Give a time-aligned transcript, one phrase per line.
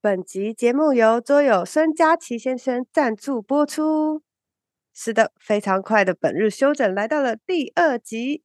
[0.00, 4.22] 本集节目由桌友孙佳琪先生赞助播出。
[4.94, 8.44] 是的，非常快的本日休整来到了第二集。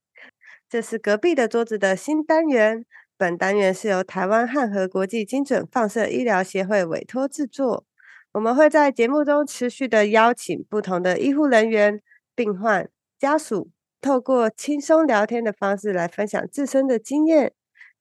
[0.67, 2.83] 这是隔壁的桌子的新单元。
[3.15, 7.85] 本单元是由台湾汉和国际精准放射医疗协会委托制作。
[8.31, 12.01] 我们会在节目中持续的邀请不同的医护人员、
[12.33, 12.89] 病患
[13.19, 13.69] 家属，
[14.01, 17.53] 透过轻松聊天的方式来分享自身的经验，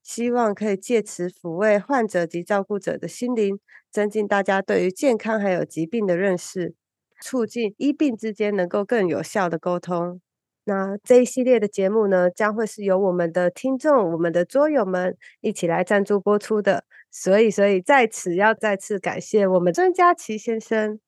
[0.03, 3.59] 希望可以借此抚慰患者及照顾者的心灵，
[3.91, 6.75] 增进大家对于健康还有疾病的认识，
[7.21, 10.21] 促进医病之间能够更有效的沟通。
[10.65, 16.85] 那这一系列的节目呢，将会是由我们的听众、我们的桌友们一起来赞助播出的。
[17.11, 21.01] 所以，所以在此要再次感谢我们曾佳琪先生，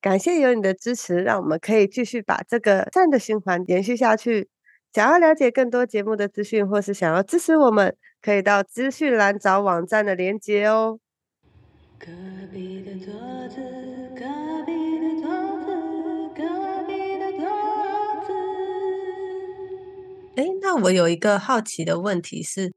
[0.00, 4.48] 感谢有你的支持，让我们可以继续把这个善的循环延续下去。
[4.92, 10.98] 想要了解更多节目的资讯，或是想要支持我们，可以到资讯栏找网站的连接哦。
[11.98, 12.08] 隔
[12.52, 13.06] 壁的桌
[13.48, 13.56] 子，
[14.14, 14.22] 隔
[14.66, 15.30] 壁的桌
[15.62, 15.72] 子，
[16.36, 17.48] 隔壁的桌
[18.26, 18.34] 子。
[20.36, 22.74] 哎，那我有一个好奇的问题是，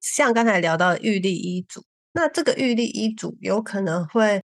[0.00, 4.42] 像刚才聊到的玉立医嘱，那这个玉立医嘱有可能会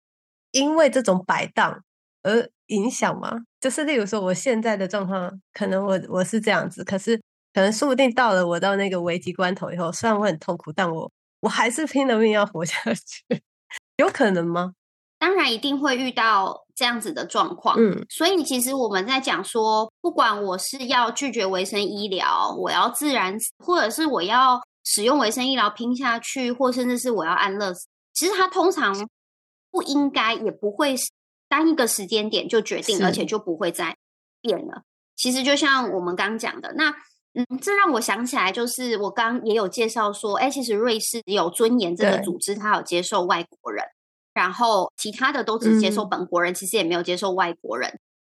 [0.52, 1.84] 因为这种摆荡
[2.22, 3.30] 而影响吗？
[3.60, 7.16] 就是例如说，我现在的状况，可能我我是这样子，可是
[7.52, 13.42] 可能说不定到了我到那个危急关头以后，虽然我很痛苦，但我我还是拼了命要活下去，
[13.98, 14.72] 有可能吗？
[15.18, 17.76] 当然一定会遇到这样子的状况。
[17.78, 28.92] 嗯，所以其实我们在讲说，不管我是要拒绝维生医疗，我要自然，或者是我要使用维生医疗拼下去，或甚至是我要安乐死，其实它通常
[29.70, 30.96] 不应该，也不会。
[31.52, 33.94] 单一个时间点就决定，而且就不会再
[34.40, 34.84] 变了。
[35.14, 36.88] 其实就像我们刚讲的，那
[37.34, 43.84] 嗯，这让我想起来，就是我刚也有介绍说，哎，其实瑞士有尊严这个组织，它有接受外国人，
[44.32, 47.90] 然后其他的都只接受本国人，其实也没有接受外国人。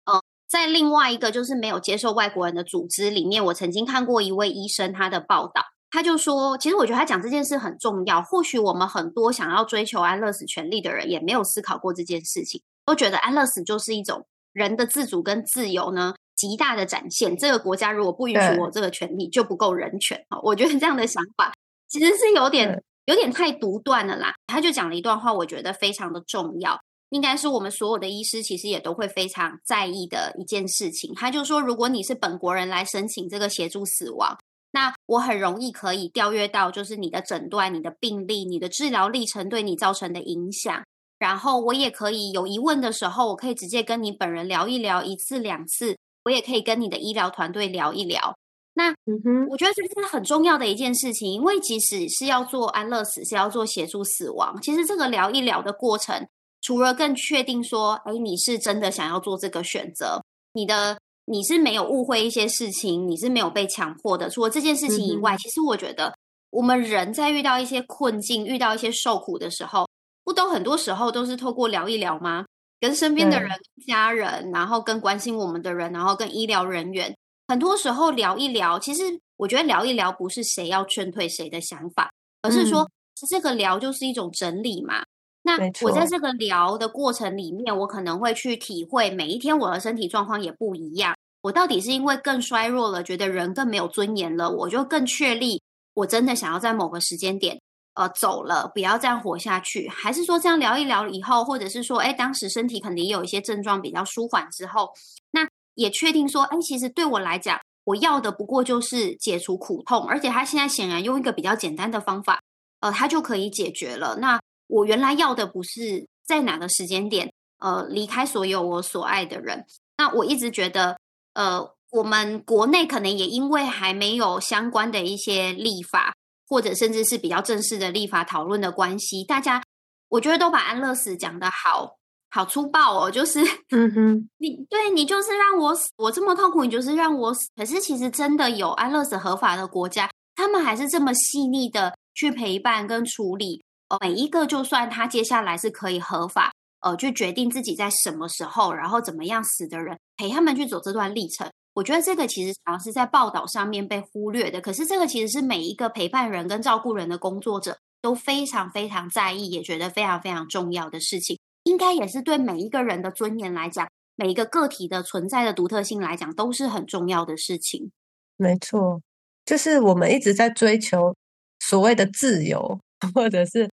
[0.05, 8.21] 嗯，在另外一个就是没有接受外国人的组织里面，我曾经看过一位医生他的报道，他就说，其实我觉得他讲这件事很重要。
[8.21, 12.61] 或许我们很多想要追求安乐死权利的人，也没有思考过这件事情。
[12.87, 17.37] 都觉得安乐死就是一种人的自主跟自由呢极大的展现。
[17.37, 20.39] 这个国家如果不允许我这个权利，就不够人权啊！
[20.41, 21.53] 我觉得这样的想法
[21.89, 24.33] 其实是有点有点太独断了啦。
[24.47, 31.13] 他就讲了一段话，我觉得非常的重要，应该是我们所有的医师其实也都会非常在意的一件事情。
[31.15, 34.37] 他就说，如果你是本国人来申请这个协助死亡，
[34.71, 40.83] 那我很容易可以调阅到，就是你的诊断、你的病历、你的治疗历程对你造成的影响。
[41.19, 48.35] 然后我也可以有疑问的时候，我可以直接跟你本人聊一聊，一次两次，我也可以跟你的医疗团队聊一聊。
[48.75, 56.27] 那嗯哼，我觉得这是很重要的一件事情，因为即使是要做安乐死，是要做协助死亡，其实这个聊一聊的过程，
[56.61, 60.21] 除了更确定说，哎，你是真的想要做这个选择，
[60.53, 64.29] 你的你是没有误会一些事情，你是没有被强迫的。
[64.29, 66.13] 除了这件事情以外，其实我觉得
[66.51, 69.86] 我们人在遇到一些困境、遇到一些受苦的时候。
[70.27, 72.43] 不都很多时候都是透过聊一聊吗？
[72.81, 73.49] 跟身边的人、
[73.87, 77.15] 家人，然后跟关心我们的人，然后跟医疗人员，
[77.47, 78.77] 很多时候聊一聊。
[78.77, 79.03] 其实
[79.37, 82.11] 我觉得聊一聊不是谁要劝退谁的想法，
[82.41, 82.85] 而是说
[83.29, 85.01] 这个聊就是一种整理嘛。
[85.43, 91.15] 那我在这个聊的过程里面，我可能会去体会每一天我的身体状况也不一样。
[91.43, 95.61] 我到底是因为更衰弱了，觉得人更没有尊严了，我就更确立
[95.93, 97.57] 我真的想要在某个时间点。
[97.97, 104.91] 呃，走了，不要这样活下去，还是说这样聊一聊以后，或者是说，哎，当时身体肯定有一些症状比较舒缓之后，
[105.31, 112.39] 那也确定说，哎，其实对我来讲，我要的不过就是解除苦痛，而且他现在显然用一个比较简单的方法，
[112.81, 114.15] 呃，他就可以解决了。
[114.17, 119.65] 那我原来要的不是在哪个时间点，呃，离开所有我所爱的人。
[119.97, 120.99] 那我一直觉得，
[121.33, 126.13] 呃，我们国内可能也因为还没有相关的一些立法。
[126.47, 129.61] 或者甚至是比较正式的立法讨论的关系，大家
[130.09, 131.97] 我觉得都把安乐死讲的好
[132.29, 133.41] 好粗暴哦，就是
[133.71, 137.47] 嗯哼， 你对你就是让我死，我这么痛苦，你就是让我死。
[137.55, 146.51] 可是其实真的有安乐死合法的国家，他们还是这么细腻的去陪伴跟处理，呃，每一个就算他接下来是可以合法，
[146.81, 151.49] 呃，去决定自己在什么时候，然后怎么样死的人，陪他们去走这段历程。
[151.77, 167.91] 我觉得这个其实常常是在报道上面被忽略的，可是这个其实是每一个陪伴人跟照顾人的工作者都非常非常在意，也觉得非常非常重要的事情，应该也是对每一个人的尊严来讲，每一个个体的存在的独特性来讲，都是很重要的事情。
[168.37, 168.99] 没错，
[169.45, 171.15] 就是我们一直在追求
[171.59, 172.79] 所谓的自由，
[173.13, 173.69] 或者是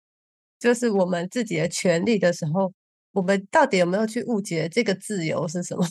[0.59, 2.73] 就是我们自己的权利的时候，
[3.13, 5.87] 我们到底有没有去误解这个自由是什么？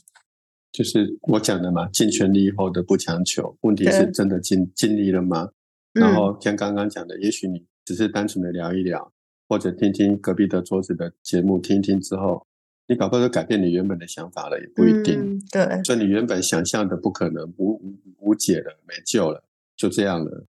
[0.72, 3.58] 就是我讲的嘛，尽全力以后的不强求。
[3.62, 5.50] 问题是真的尽尽力了吗？
[5.94, 9.12] 然后像刚刚讲的，也许你只是单纯的聊一聊，
[9.48, 12.46] 或者听听隔壁的桌子的节目，听听之后，
[12.88, 15.42] 你搞不好就改变你原本的想法了，也不一定。
[15.52, 19.44] 对，所以你原本想象的不可能无无无解了，没救了，
[19.76, 20.46] 就这样了。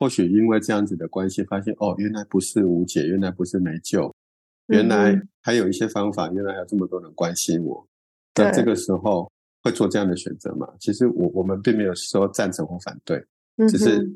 [0.00, 4.12] 或许因为这样子的关系，发现哦，原来不是无解，原来不是没救，
[4.66, 7.86] 原来还有一些方法，原来还有这么多人关心我。
[8.34, 9.30] 那这个时候。
[9.62, 10.66] 会做这样的选择吗？
[10.80, 13.22] 其实我我们并没有说赞成或反对，
[13.68, 14.10] 只是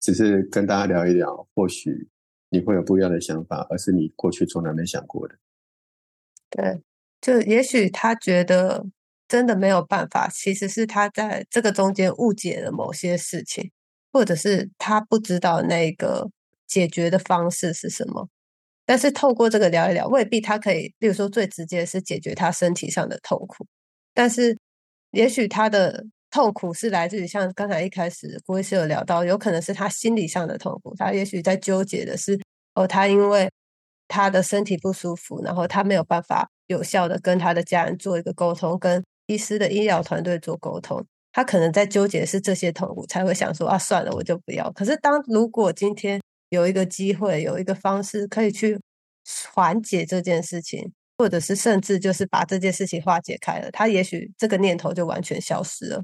[0.00, 2.08] 只是跟大家聊一聊，或许
[2.48, 5.36] 你会有不一样的想法，而是你过去从来没想过的。
[6.50, 6.82] 对，
[7.20, 8.84] 就也许他觉得
[9.28, 13.70] 真的没有办法，其实是他在这个中间误解了某些事情，
[14.12, 16.28] 或者是他不知道那个
[16.66, 18.28] 解决的方式是什么。
[18.84, 23.64] 但是透过这个聊一聊，未必他可以，例如说最直接是解决他身体上的痛苦，
[24.12, 24.58] 但是。
[25.12, 30.94] 也许他的痛苦是来自于像刚才一开始郭医师有聊到，有可能是他心理上的痛苦。
[30.96, 32.40] 他也许在纠结的是，
[32.74, 33.50] 哦，他因为
[34.06, 41.04] 他的身体不舒服，然后他没有办法有效的跟他的家人做一个沟通，跟医师的医疗团队做沟通。
[41.32, 44.70] 他可能在纠结是这些痛苦，才会想说啊，算了，我就不要。
[44.72, 48.78] 可是当如果今天有一个机会，有一个方式可以去
[49.52, 50.92] 缓解这件事情。
[51.20, 56.02] 或者是甚至就是把这件事情化解开了，他也许这个念头就完全消失了。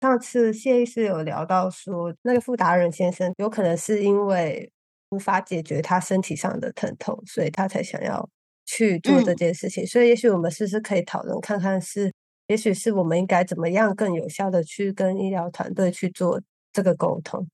[0.00, 4.68] 上次谢医师有聊到说，那个傅达人先生有可能是因为
[5.10, 8.28] 无法解决他身体上的疼痛，所以他才想要
[8.64, 9.86] 去做这件事情。
[9.86, 12.12] 所以，也许我们是不是可以讨论看看，是
[12.48, 16.42] 也许是我们应该怎么样更有效的去跟医疗团队去做
[16.72, 17.48] 这个沟通？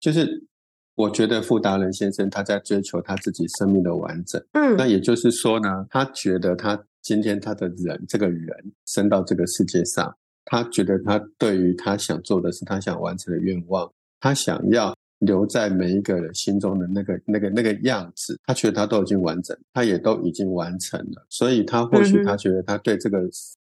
[0.00, 0.46] 就是。
[0.94, 8.54] 我觉得傅达人先生他在追求他自己生命的完整，嗯，那也就是说呢，他觉得他今天他的人这个人
[8.86, 13.90] 生到这个世界上，他觉得他对于他想做的是他想完成的愿望，
[14.20, 23.18] 他想要留在每一个人心中的那个那个那个样子，他觉得他都已经完整，他也都已经完成了，所以他或许他觉得他对这个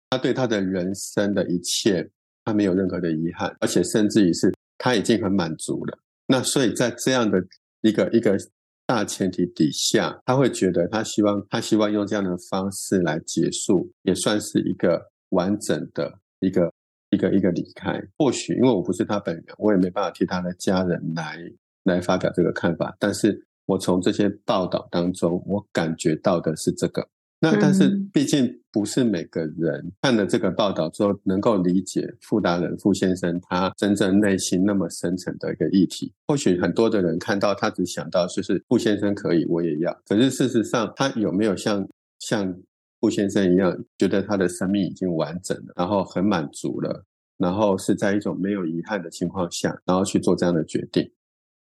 [0.08, 2.08] 他对他的人生的一切，
[2.44, 5.98] 他没有任何的遗憾，而且甚至于是他已经很满足了。
[6.30, 7.44] 那所以在这样的
[7.80, 8.38] 一个一个
[8.86, 16.72] 大前提底下，他会觉得他希望他希望用这样的方式来结束，也算是一个完整的一个
[17.10, 18.00] 一个一个离开。
[18.16, 21.36] 或许因为我不是他本人，我也没办法替他的家人来
[21.82, 22.94] 来发表这个看法。
[23.00, 27.08] 但是我从这些报道当中，我感觉到的是这个。
[27.42, 36.12] 那但是毕竟不是每个人看了这个报道之后能够理解傅达人傅先生他真正内心那么深层的一个议题。
[36.28, 41.88] 或许很多的人看到他只想到就是傅先生可以我也要，可是事实上他有没有像
[42.18, 42.54] 像
[43.00, 47.04] 傅先生一样觉得他的生命已经完整了，然后很满足了，
[47.38, 51.10] 然后是在一种没有遗憾的情况下，然后去做这样的决定，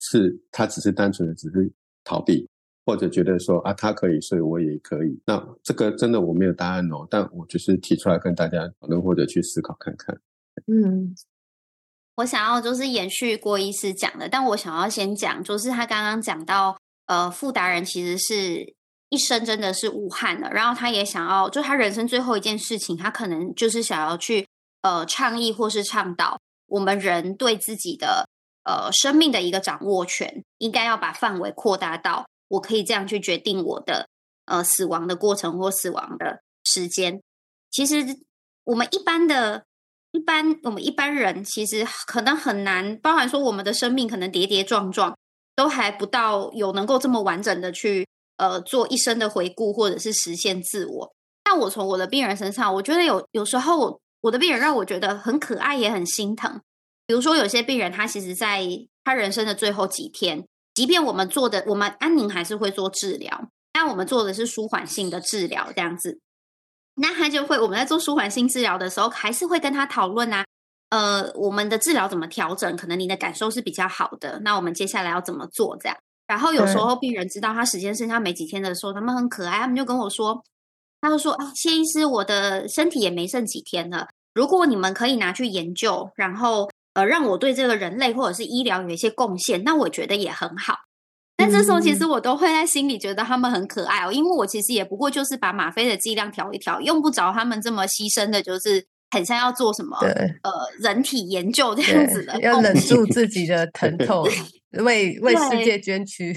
[0.01, 1.71] 是他只是单纯的只是
[2.03, 2.49] 逃避。
[2.89, 5.21] 或者觉得说啊，他可以，所以我也可以。
[5.27, 10.19] 那这个真的我没有答案哦，但我就是提出来跟大家讨论或者去思考看看。
[10.67, 11.15] 嗯，
[12.15, 18.75] 我想要就是延续郭医师讲的，但我想要先讲，就是他刚刚讲到，呃，傅达人其实是
[19.11, 24.47] 一生真的是武汉的，然后他也想要，就他人生最后一件事情，他可能就是想要去
[24.81, 28.27] 呃倡议或是倡导我们人对自己的
[28.65, 32.27] 呃生命的一个掌握权，应该要把范围扩大到。
[32.49, 34.09] 我可以这样去决定我的
[34.47, 37.23] 呃死亡的过程或死亡的时间。
[37.71, 38.05] 其实
[38.65, 39.65] 我们一般的、
[40.13, 45.17] 一般我们一般人其实可能很难，包含说我们的生命可能跌跌撞撞，
[45.55, 48.07] 都还不到有能够这么完整的去
[48.39, 51.15] 呃做一生的回顾或者是实现自我。
[51.45, 56.61] 但我从我的病人身上，我觉得有有时候我的病人让我觉得很可爱，也很心疼。
[57.07, 58.67] 比如说有些病人，他其实在
[59.05, 60.47] 他人生的最后几天。
[60.79, 66.21] 即便我们做的，我们安宁还是会做治疗，但我们做的是舒缓性的治疗，这样子，
[66.95, 70.45] 那他就会我们在做舒缓性治疗的时候，还是会跟他讨论啊，
[70.91, 72.77] 呃，我们的治疗怎么调整？
[72.77, 75.77] 可能你的感受是比较好的，那我们接下来要怎么做？
[75.79, 80.41] 这样，然后有时候病人知道他时间剩下没几天的时候，他们很可爱，他们就跟我说，
[81.01, 86.71] 他就说啊，谢医师，我的身体也没剩几天了，如果你们可以拿去研究，然后。
[86.99, 90.75] 呃，让我对这个人类或者是医疗有一些贡献，那我觉得也很好。
[91.37, 100.51] 但这时候其实我都会在心里觉得他们很可爱哦，因为我其实也不过就是把吗啡的剂量调一调，用不着他们这么牺牲的，就是很像要做什么呃
[100.81, 104.29] 人体研究这样子的，要忍住自己的疼 痛。
[104.81, 106.37] 为 为世界捐躯。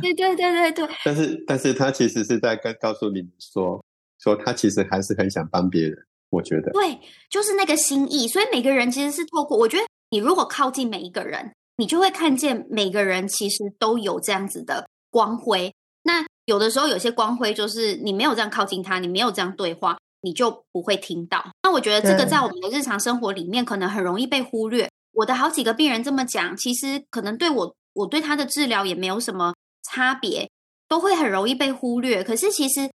[0.00, 0.88] 对对对对对。
[1.04, 3.84] 但是但是他其实是在跟告诉你们说，
[4.18, 5.98] 说他其实还是很想帮别人。
[6.30, 6.98] 我觉得对，
[7.30, 8.26] 就是那个心意。
[8.26, 15.72] 所以每个人其实是透过，我觉得你如果靠近每一个人，你就会看见每个人其实都有这样子的光辉。
[16.02, 21.44] 那有的时候有些光辉就是你没有这样靠近他，你没有这样对话，你就不会听到。
[21.62, 24.88] 那我觉得这个在我们的日常生活里面可能很容易被忽略。
[25.12, 30.48] 我的好几个病人这么讲，其实可能对我我对他的治疗也没有什么差别，
[30.88, 32.22] 都会很容易被忽略。
[32.22, 32.90] 可是其实。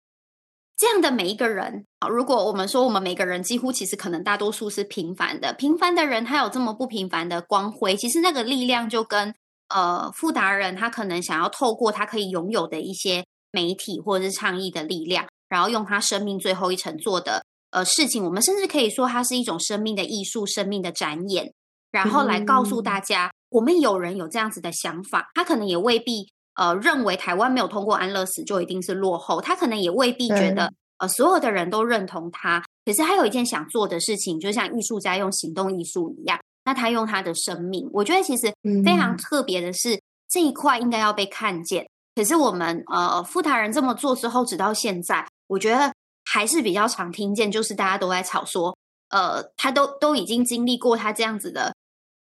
[0.78, 9.35] 这样的每一个人啊，如果我们说我们每个人几乎其实可能大多数是平凡的，平凡的人他有这么不平凡的光辉，其实那个力量就跟
[9.70, 17.42] 呃富达人他可能想要透过他可以拥有的一些媒体或者是倡议的力量，然后用他生命最后一程做的
[17.73, 21.52] 呃事情，我们甚至可以说它是一种生命的艺术、生命的展演，
[21.90, 26.28] 然后来告诉大家，我们有人有这样子的想法，他可能也未必。
[26.59, 32.61] 呃，认为台湾没有通过安乐死就一定是落后，他可能也未必觉得呃所有的人都认同他。
[32.85, 38.53] 可是他有一件想做的事情，就像艺术家用行动艺术一样，那他用他的生命，我觉得其实
[38.85, 41.87] 非常特别的是这一块应该要被看见。
[42.17, 45.93] 可是我们呃富达人这么做之后，直到现在，我觉得
[46.25, 48.77] 还是比较常听见，就是大家都在吵说，
[49.11, 51.73] 呃，他都都已经经历过他这样子的。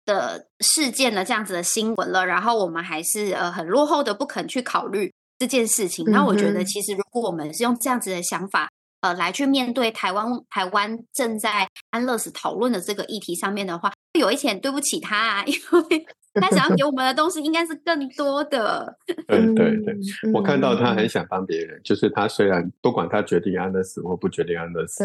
[0.07, 6.03] 的事件了，这样子的新闻了，然后我们还是呃很落后的，不肯去考虑这件事情。
[6.09, 8.69] 那我觉得，其实如果我们是用这样子的想法，
[9.01, 15.53] 呃，来去面对台湾台湾正在安乐死讨论的这个议题上面的话，有一点对不起他，啊， 因
[15.89, 18.97] 为他想要给我们的东西应该是更多的。
[19.27, 19.95] 对对对，
[20.33, 25.03] 我看到他很想帮别人，就是他虽然不管他决定安乐死或不决定安乐死。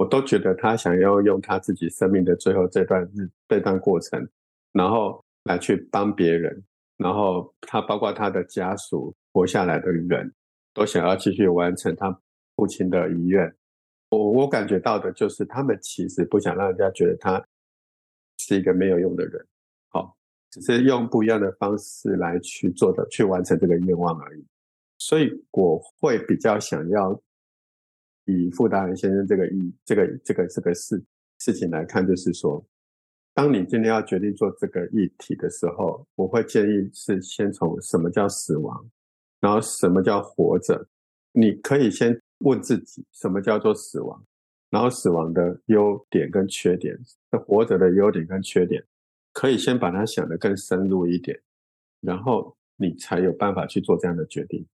[0.00, 4.26] 我都觉得他想要用他自己生命的最后这段日这段过程，
[4.72, 6.64] 然后来去帮别人，
[6.96, 10.32] 然后他包括他的家属活下来的人，
[10.72, 12.18] 都想要继续完成他
[12.56, 13.54] 父亲的遗愿。
[14.08, 17.44] 我我感觉到的就是他们其实不想让人家觉得他
[18.38, 19.46] 是一个没有用的人，
[19.90, 20.16] 好，
[20.50, 24.42] 只是用不一样的方式来去做的去完成这个愿望而已。
[24.96, 27.20] 所以我会比较想要。
[28.26, 31.02] 以傅达人先生这个意这个这个这个事
[31.38, 32.64] 事情来看，就是说，
[33.34, 38.88] 当你今天要决定做这个议题的时候，我会建议是先从什么叫死亡，
[39.40, 40.86] 然后什么叫活着，
[41.32, 44.22] 你可以先问自己什么叫做死亡，
[44.68, 46.96] 然后死亡的优点跟缺点，
[47.46, 48.84] 活着的优点跟缺点，
[49.32, 51.40] 可以先把它想得更深入一点，
[52.00, 54.66] 然后你才有办法去做这样的决定。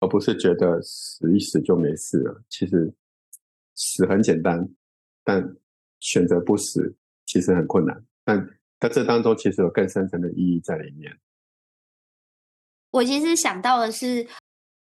[0.00, 2.42] 而不是觉得死一死就没事了。
[2.48, 2.92] 其实
[3.74, 4.68] 死很简单，
[5.22, 5.56] 但
[6.00, 6.94] 选择不死
[7.26, 8.04] 其实很困难。
[8.24, 8.46] 但
[8.80, 11.18] 在这当中，其实有更深层的意义在里面。
[12.90, 14.26] 我其实想到的是，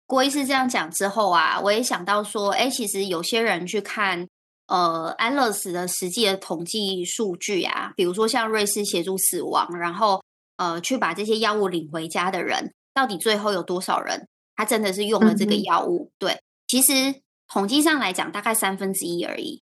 [0.06, 4.28] 郭医师这样讲之后啊，我也想到说，哎，其实有些人去看
[4.68, 10.22] 呃安乐死的实际的统计数据啊，比如说像瑞士协助死亡，然后
[10.58, 14.28] 呃去把这些药物领回家的人，到底最后有多少人？
[14.56, 19.62] 他真的是用了这个药物，对，其实统计上来讲，大概三分之一而已。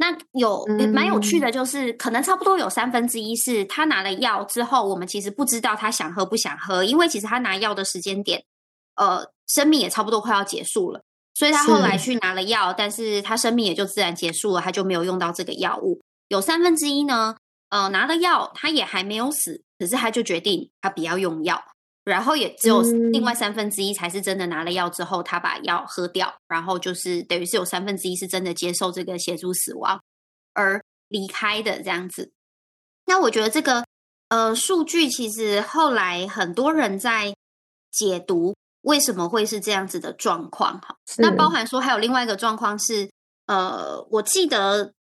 [0.00, 8.44] 那有蛮有趣的，就是可能差不多有三分之一是他拿了药之后，我们其实不知道他想喝不想喝，因为其实他拿药的时间点，
[8.94, 11.02] 呃，生命也差不多快要结束了，
[11.34, 16.00] 所以他后来去拿了药，但是他生命也就自然结束了，他就没有用到这个药物。
[16.28, 17.34] 有三分之一呢，
[17.70, 21.60] 呃，拿了药，他也还没有死，可是他就决定他不要用药。
[22.08, 22.80] 然后也只有
[23.12, 30.00] 另外三分之一才是真的拿了药之后，他把药喝掉，然后就是等于是有三分之一是真的接受这个协助死亡
[30.54, 32.32] 而离开的这样子。
[33.04, 33.84] 那我觉得这个
[34.28, 37.34] 呃数据其实后来很多人在
[37.90, 40.96] 解读为什么会是这样子的状况哈。
[41.18, 43.10] 那包含说还有另外一个状况是
[43.46, 44.92] 呃，我记得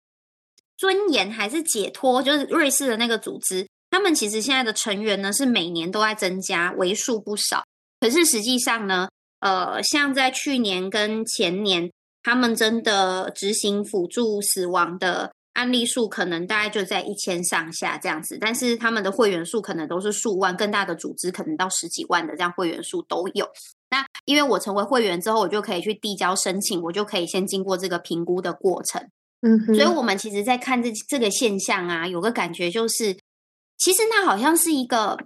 [0.76, 3.68] 尊严还是解脱，就是瑞士的那个组织。
[3.90, 7.64] 他们其实现在的成员呢是每年都在增加，为数不少。
[7.98, 9.08] 可是实际上呢，
[9.40, 11.90] 呃，像在去年跟前年，
[12.22, 18.36] 他们真的执行辅助死亡的案例数，可能大概就在一千上下这样子。
[18.38, 23.48] 但是他们的会员数可能都是数万，更大的组织可能到十几万的这样会员数都有。
[23.88, 29.00] 那因为我成为会员之后，我就可以去递交申请，我就可以先经过这个评估的过程。
[29.40, 33.16] 嗯，所以我们其实，在看这这个现象啊，有个感觉就是。
[33.78, 35.18] 其实那好像是一个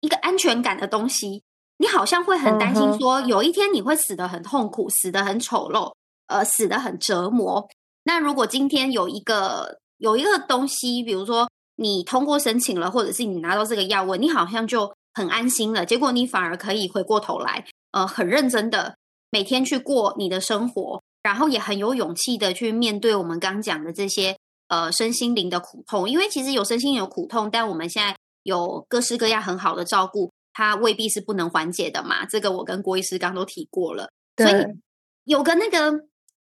[0.00, 1.42] 一个安全感的东西，
[1.78, 5.92] 你好像会很担心说，有一天你会死的很痛苦，死的很丑陋，
[6.26, 7.68] 呃，死的很折磨。
[8.04, 15.84] 那如果今天有一个有一个东西，比如说你通过申请了，或者是你拿到这个药物，你好像就很安心了。
[15.84, 18.96] 结果你反而可以回过头来，呃，很认真的
[19.30, 26.08] 每天去过你的生活，然后也很有勇气的去面对我们刚讲的这些呃身心灵的苦痛。
[26.08, 32.24] 因为其实有身心灵的苦痛，但我们现在有各式各样很好的照顾，它未必是不能缓解的嘛。
[32.24, 34.64] 这个我跟郭医师刚都提过了，所以
[35.24, 36.06] 有个那个。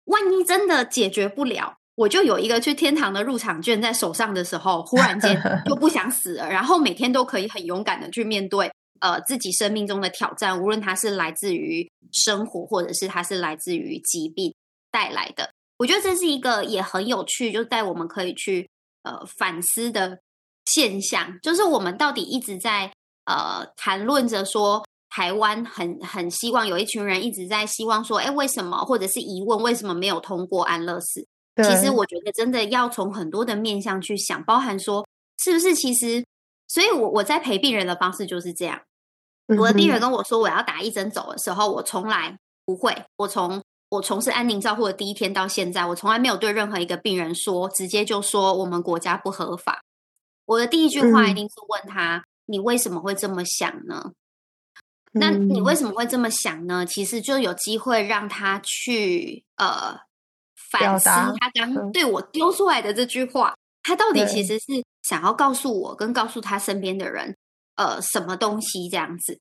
[0.06, 14.54] 万一真的解决不了，我就有一个去天堂的入场券在手上的时候，忽然间 就不想死了，然后每天都可以很勇敢的去面对呃自己生命中的挑战，无论它是来自于生活，或者是它是来自于疾病
[14.92, 15.53] 带来的。
[15.78, 18.70] 我觉得这是一个也很有趣，就带我们可以去
[19.04, 20.20] 呃反思的
[20.66, 22.92] 现象，就是我们到底一直在
[23.26, 24.84] 呃谈论着说。
[25.16, 31.24] 台湾很很希望有一群人一直在希望说，哎，为什么或者是疑问为什么没有通过安乐死？
[31.58, 36.26] 其实我觉得真的要从很多的面向去想，包含说是不是其实，
[36.68, 38.82] 所以我我在陪病人的方式就是这样。
[39.60, 43.06] 我的病人跟我说我要打一针走的时候，我从来不会。
[43.18, 43.62] 我从
[43.94, 49.84] 我从事安宁照护的第一天到现在，我从来没有对任何一个病人说直接就说我们国家不合法。
[50.46, 54.12] 我的第一句话一定是问他：你为什么会这么想呢？
[55.12, 56.84] 那你为什么会这么想呢？
[56.88, 59.96] 其实就有机会让他去呃
[60.72, 67.38] 反思他刚对我丢出来的这句话，他到底其实是想要告诉我跟告诉他身边的人
[67.76, 69.40] 呃什么东西这样子。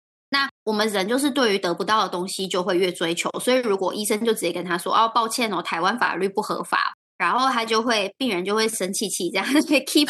[0.64, 10.08] 那我们人就是对于得不到的东西就会越追求，所以如果医生就直接跟他说哦抱歉哦台湾法律不合法，然后他就会病人就会生气气这样被 keep。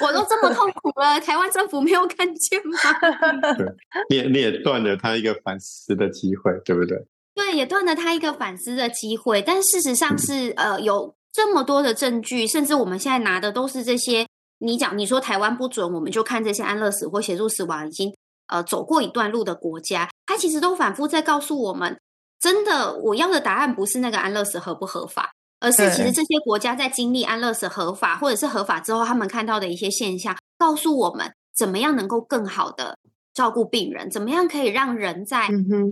[0.00, 2.78] 我都这么痛苦了，台湾政府没有看见吗？
[3.56, 3.66] 对，
[4.10, 6.98] 你也你也断了他一个反思的机会，对不对？
[7.34, 9.40] 对，也断了他一个反思的机会。
[9.40, 14.26] 但事实上是， 呃，有这么多的证据，甚至我们现在拿的都是这些。
[14.58, 18.12] 你讲，你说台湾不准，我们就看这些安乐死或协助死亡已经
[18.48, 21.98] 呃走过一段路的国家，它其实都反复在告诉我们，
[22.40, 25.30] 真的，我要的答案不是那个安乐死合不合法。
[25.60, 32.96] 而是，其实这些国家在经历安乐死合法或者是合法之后，他们看到的一些现象，告诉我们怎么样能够更好的
[33.34, 35.48] 照顾病人，怎么样可以让人在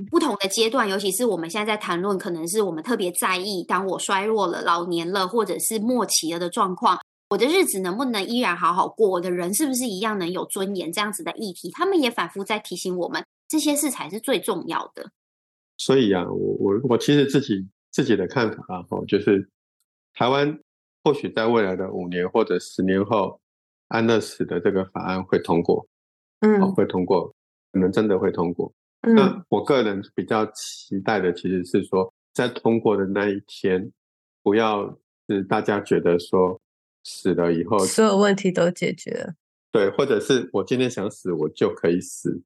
[0.09, 6.97] 不同的阶段，尤其是我们现在在谈论，可能是我们特别在意，当我衰弱了、老年了，或者是末期了的状况，
[7.29, 9.09] 我的日子能不能依然好好过？
[9.11, 10.93] 我的人是不是一样能有尊严？
[10.93, 15.11] 这样子的议题，他们也反复在提醒我们，这些事才是最重要的。
[15.77, 19.49] 所以啊，我我我其实自己自己的看法啊，哦，就是。
[20.19, 20.59] 台湾
[21.05, 23.39] 或许在未来的五年或者十年后，
[23.89, 25.87] 安乐死的这个法案会通过，
[26.41, 27.31] 嗯，会通过，
[27.71, 28.73] 可能真的会通过。
[29.03, 33.93] 那我个人比较期待的，其实是说，在通过的那一天，
[34.43, 36.59] 不要是大家觉得说
[37.07, 39.35] 死了以后，所有问题都解决了，
[39.71, 42.43] 对，或者是我今天想死，我就可以死，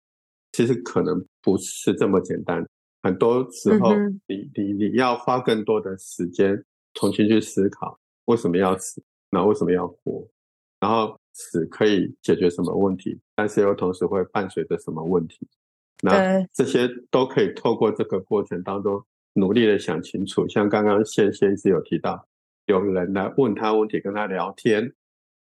[0.53, 2.65] 其实可能不是这么简单。
[3.03, 3.95] 很多时候，
[4.27, 6.63] 你你你要花更多的时间。
[6.95, 10.27] 重新去思考为什么要死，那为什么要活？
[10.81, 13.17] 然后死可以解决什么问题？
[13.37, 15.47] 但是又同时会伴随着什么问题？
[16.03, 19.01] 那这些都可以透过这个过程当中
[19.35, 20.49] 努力的想清楚。
[20.49, 22.27] 像刚刚谢先生有提到，
[22.71, 24.95] 有人来问他问题，跟他聊天，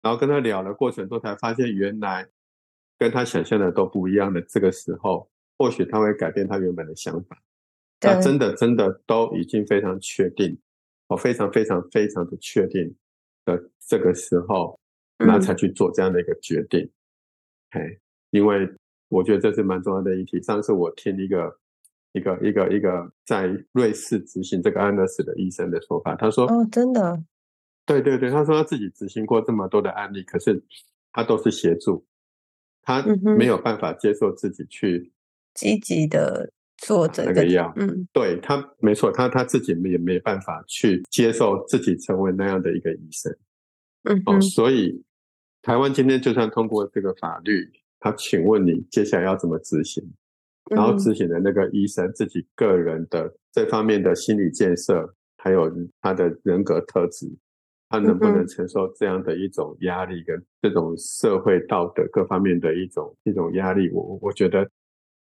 [0.03, 2.27] 然后跟他聊的过程中才发现原来
[2.99, 4.41] 跟他想象的都不一样的。
[4.41, 7.39] 这个时候，或许他会改变他原本的想法。
[8.01, 10.59] 那真的真的都已经非常确定。
[11.09, 12.95] 我非常非常非常的确定
[13.45, 14.79] 的这个时候，
[15.19, 16.89] 那才去做这样的一个决定。
[17.71, 17.99] 嘿，
[18.31, 18.69] 因为
[19.09, 20.41] 我觉得这是蛮重要的议题。
[20.43, 21.59] 上次我听一个
[22.19, 27.23] 一个一个一个在瑞士执行这个安乐死的医生的说法，他说：“哦，真的，
[27.87, 30.63] 对对对，他说他自己执行过这么多的案例，可是
[31.13, 32.05] 他都是协助，
[32.83, 33.03] 他
[33.37, 35.13] 没有办法接受自己去
[35.55, 43.37] 积极的。”做这个药，嗯，对他没错，他他自己也没办法去接受自己成为那样的一个医生，
[44.05, 45.03] 嗯，哦，所以
[45.61, 50.09] 台湾今天就算通过这个法律，他请问你接下来要怎么执行？
[50.71, 57.27] 然后执行的那个医生自己个人的这方面的心理建设，还有他的人格特质，
[57.89, 63.91] 他能不能承受这样的一种压力跟这种社会道德各方面的一种一种压力？
[63.91, 64.69] 我我觉得。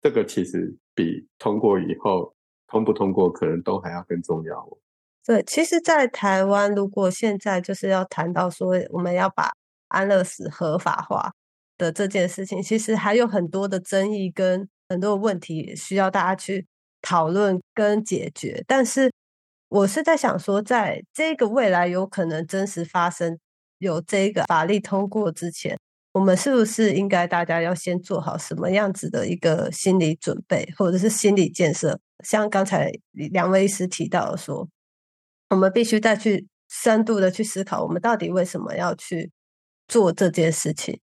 [0.02, 2.32] 这个其实比通过以后
[2.68, 4.64] 通不通过，可能都还要更重要。
[5.26, 9.50] 对，其实，在台湾，如果现在就是要谈到说我们要把
[9.88, 11.32] 安乐死合法化
[11.76, 16.66] 的这件事情，其实还有很多的争议跟很多问题需要大家去
[17.02, 18.64] 讨论跟解决。
[18.66, 19.12] 但是，
[19.68, 23.38] 我是在想说，在这个未来有可能真实发生
[23.78, 25.78] 有这个法律通过之前，
[26.12, 31.98] 我们是不是应该大家要先做好什么样子的一个心理准备，或者是心理建设？
[32.24, 34.68] 像刚才两位医师提到的说，
[35.50, 39.30] 我们必须再去深度的去思考，我们到底为什么要去
[39.86, 40.98] 做这件事情。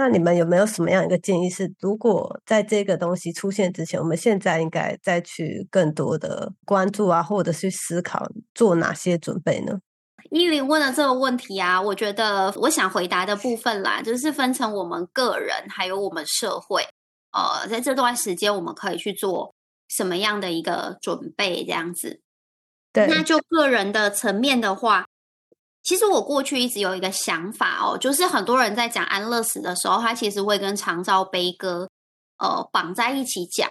[0.00, 1.50] 那你们有没有什么样一个建议？
[1.50, 9.78] 是如果在这个东西出现之前，我们现在应该再去更多的关注啊，或者去思考做哪些准备呢？
[10.30, 16.82] 依林问的这个问题啊，我觉得我想回答的部分啦，就是分成我们个人还有我们社会，
[17.32, 19.54] 呃，在这段时间我们可以去做
[19.86, 21.62] 什么样的一个准备？
[21.62, 22.22] 这样子，
[22.90, 25.04] 对，那就个人的层面的话。
[25.82, 31.88] 其实我过去一直有一个想法哦，就是很多人在讲安乐死的时候，他其实会跟长照悲歌
[32.38, 33.70] 呃绑在一起讲。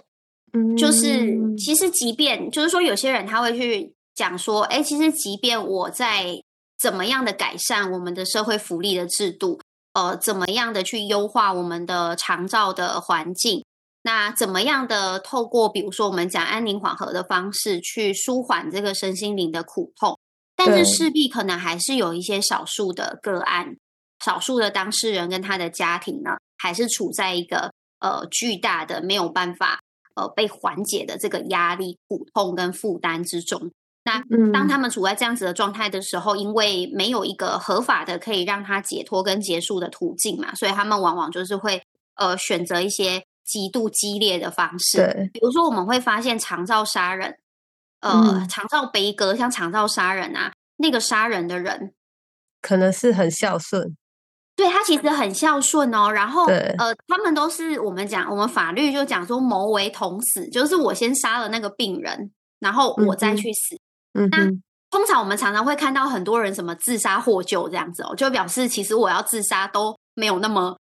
[0.52, 1.24] 嗯，就是
[1.56, 6.34] 其实即便就是说有些人他会去讲说，哎，其实即便我在
[6.78, 9.60] 怎么样的改善我们的社会福利的制度，
[9.92, 13.64] 呃，怎么样的去优化我们的长照的环境，
[14.02, 20.18] 那怎么样的透过比如说我们讲安宁缓和的方式去舒缓这个身心灵的苦痛。
[20.62, 23.76] 但是势必可能还是有一些少数的个案，
[24.22, 29.80] 少数的当事人跟他的家庭呢，还是处在一个呃巨大的没有办法
[30.14, 33.70] 呃被缓解的这个压力、苦痛跟负担之中。
[34.04, 41.82] 那当他们处在这样子的状态的时候，因为没有一个合法的可以让他解脱跟结束的途径嘛，所以他们往往就是会
[42.16, 45.30] 呃选择一些极度激烈的方式。
[45.32, 47.38] 比如说我们会发现长照杀人。
[48.00, 51.92] 呃，长照悲歌，像长照杀人啊，那个杀人的人
[52.62, 53.96] 可能是很孝顺，
[54.56, 56.10] 对他其实很孝顺哦。
[56.10, 63.78] 然后，呃，他们都是我们讲，我们法律就讲说谋为同死，就是我先杀了那个病人，然后我再去死。
[64.14, 64.50] 嗯，那
[64.90, 70.76] 通常我们常常会看到很多人什么自杀获救这样子哦，就表示其实我要自杀都没有那么，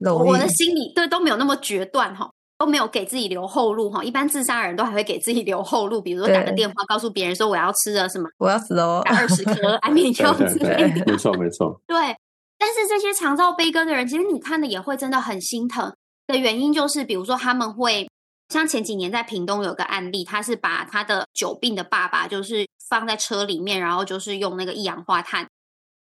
[0.00, 2.30] 我的心里对都没有那么决断哈。
[2.58, 11.04] 都没有给自己留后路哈，一般自杀人都还会给自己留后路，比如说打个电话告诉别人说我要吃了什么，我要死哦，打二十颗安眠药之类的。
[11.06, 11.80] 没错没错。
[11.86, 11.96] 对，
[12.58, 15.94] 但是这些长照悲歌的人，其实你看的也会真的很心疼
[16.26, 18.10] 的原因，就是比如说他们会
[18.48, 25.46] 像前几年在屏东有个案例，他是把他的久病的爸爸就是放在车里面，然后就是用那个一氧化碳，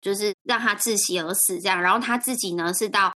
[0.00, 3.12] 就是让他窒息而死这样，然后他自己呢是到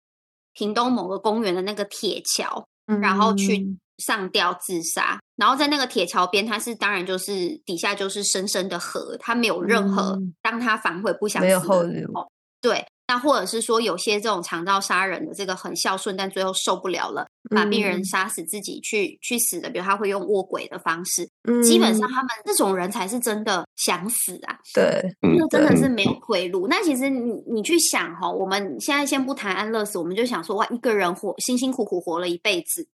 [0.53, 2.65] 屏东某个公园的那个铁桥。
[2.87, 11.67] 然后去上吊自杀，然后在那个铁桥边，他是当然就是底下就是深深的河，他没有任何当他反悔不想死的时
[12.15, 26.67] 候，对，那或者是说有些这种肠道杀人的这个很孝顺，但最后受不了了，把病人杀死自己去去死的，比如他会用卧轨的方式，嗯基本上他们这种人才是真的想死啊，对，那真的是没有退路。
[26.67, 32.89] 那其实你你去想哈，我们现在先不谈安乐死，我们就想说哇，一个人活辛辛苦苦活了一辈子。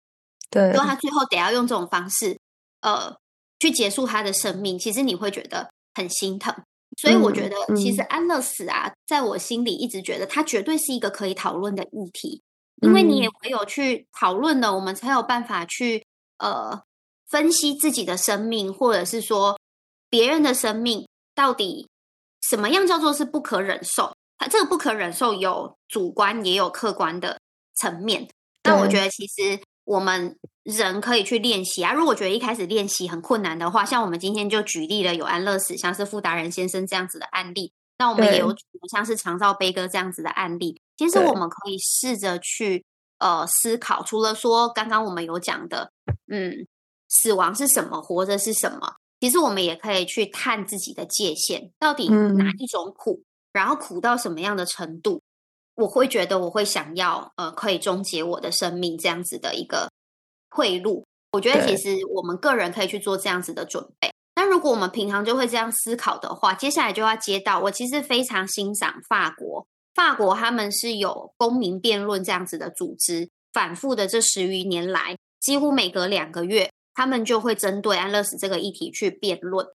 [0.50, 2.39] 对，如果他最后得要用这种方式，
[2.82, 3.15] 呃，
[3.60, 6.56] 去结束他的生命，其实你会觉得很心疼。
[7.01, 12.41] 所以我觉得，其实安乐死啊，在我心里一直觉得，它绝对是一个可以讨论的议题，
[12.81, 16.05] 因为你也唯有去讨论了，我们才有办法去
[16.39, 16.81] 呃
[17.29, 19.57] 分析自己的生命，或者是说
[20.09, 21.88] 别人的生命到底
[22.41, 24.13] 什么样叫做是不可忍受。
[24.38, 27.39] 它这个不可忍受有主观也有客观的
[27.75, 28.27] 层面，
[28.63, 29.57] 那我觉得其实。
[29.89, 31.91] 我们人可以去练习啊。
[31.91, 37.73] 如果觉得一开始练习很困难的话，像我们今天就举例了有安乐死，像是傅达人先生这样子的案例。
[37.97, 38.54] 那我们也有
[38.91, 40.80] 像是长照悲歌这样子的案例。
[40.95, 42.86] 其实我们可以试着去
[43.17, 45.91] 呃思考，除了说刚刚我们有讲的，
[46.32, 46.67] 嗯，
[47.08, 48.93] 死亡是什么，活着是什么。
[49.19, 55.23] 其实我们也可以去探自己的界限，到底哪一种苦，然后苦到什么样的程度。
[55.79, 59.89] 我会觉得我会想要呃，可以终结我的生命这样子的一个
[60.49, 61.05] 退路。
[61.31, 64.11] 我觉得其实我们个人可以去做这样子的准备。
[64.35, 79.67] 那如果我们平常就会这样思考的话，接下来就要接到我其实非常欣赏法国，法国他们是有公民辩论这样子的组织，反复的这十余年来，几乎每隔两个月，他们就会针对安乐死这个议题去辩论。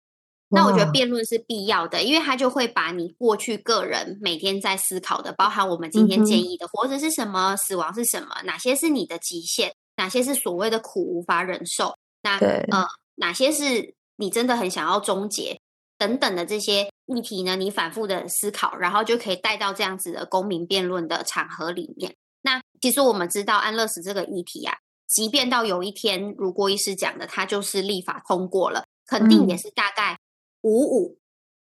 [0.54, 15.58] 那我觉得辩论是必要的，因为他就会把你过去个人每天在思考的，包含我们今天建议的活着是什么，死亡是什么，哪些是你的极限，哪些是所谓的苦无法忍受，那呃哪些是你真的很想要终结
[15.96, 17.56] 等等的这些议题呢？
[17.56, 22.14] 你反复的思考，然后就可以带到这样子的公民辩论的场合里面。
[22.42, 30.18] 那其实我们知道安乐死这个议题啊，即便到有一天如郭医师讲的，它就是立法通过了，肯定也是大概。
[30.62, 31.18] 五五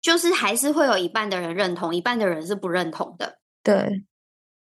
[0.02, 3.38] 就是还是会有一半的人认同，一半的人是不认同的。
[3.64, 4.04] 对。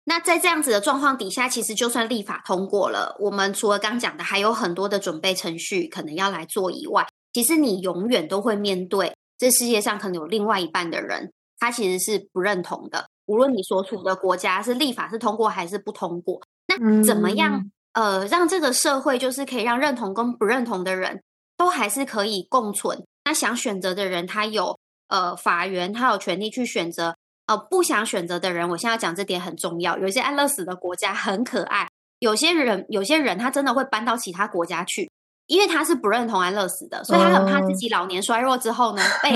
[0.05, 13.07] 那在这样子的状况底下，其实就算立法通过了，我们除了刚讲的，还有很多的准备程序可能要来做以外，其实你永远都会面对这世界上可能有另外一半的人，他其实是不认同的。
[13.27, 17.71] 无论你所处的国家是立法是通过还是不通过，那怎么样？
[17.93, 21.23] 呃，让这个社会就是可以让认同跟不认同的人
[21.57, 23.05] 都还是可以共存。
[23.33, 27.17] 那想选择的人，他有呃法源，他有权利去选择。
[27.47, 29.97] 呃，不想选择的人，我现在讲这点很重要。
[29.97, 35.11] 有些安乐死的国家很可爱，有些人有些人他真的会搬到其他国家去，
[35.47, 39.31] 因为他是不认同安乐死的，所以他很怕自己老年衰弱之后呢被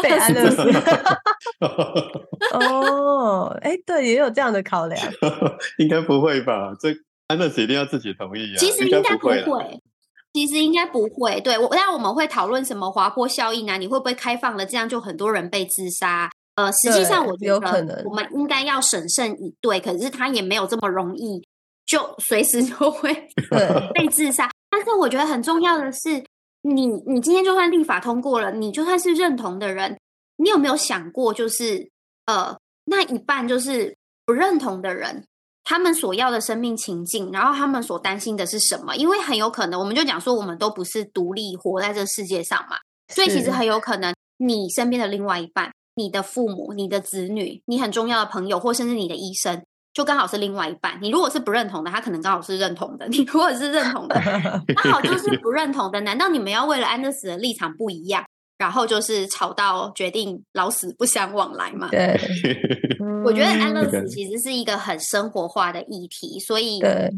[0.00, 0.62] 被安 乐死。
[2.56, 4.98] 哦，哎，对，也有这样的考量。
[5.76, 6.74] 应该不会吧？
[6.80, 6.88] 这
[7.26, 8.56] 安乐死一定要自己同意啊？
[8.56, 9.44] 其实应该不会，
[10.32, 11.40] 其实应该不会。
[11.40, 13.76] 对，我那我们会讨论什么滑坡效应啊？
[13.76, 14.64] 你会不会开放了？
[14.64, 16.30] 这样就很多人被自杀。
[16.54, 21.42] 呃，实际上我觉得我们应该要审慎以对，可是他也没有这么容易，
[21.86, 23.12] 就随时就会
[23.94, 24.50] 被自杀。
[24.68, 26.22] 但是我觉得很重要的是，
[26.62, 29.98] 你你今天就算立法通过了，你就算是认同的人，
[30.36, 31.90] 你有没有想过，就是
[32.26, 35.24] 呃，那一半就是不认同的人，
[35.64, 38.96] 他们所要的生命情境，然后他们所担心的是什么？
[38.96, 42.76] 因为很有可能，我们就讲说，我们都不是独立活在这世界上嘛，
[43.12, 45.70] 所以其实很有可能，你身边的另外一半。
[45.94, 50.98] 你的父母、你的子女、你很重要的朋友，或甚至你的医生，就刚好是另外一半。
[51.02, 54.14] 你如果是不认同的，他可能刚好是认同的；你如果是认同的，
[54.82, 56.00] 刚好就是不认同的。
[56.00, 58.24] 难道你们要为了安乐死的立场不一样，
[58.62, 61.88] 然后就是吵到决定老死不相往来嘛？
[61.90, 62.16] 对，
[63.26, 67.12] 我觉得安乐死其实是一个很生活化的议题，所以呃，